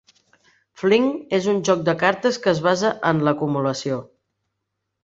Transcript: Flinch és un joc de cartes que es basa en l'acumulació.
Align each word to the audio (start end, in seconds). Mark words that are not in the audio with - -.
Flinch 0.81 1.35
és 1.39 1.49
un 1.53 1.61
joc 1.69 1.83
de 1.91 1.95
cartes 2.05 2.41
que 2.47 2.55
es 2.55 2.63
basa 2.71 2.95
en 3.13 3.23
l'acumulació. 3.31 4.03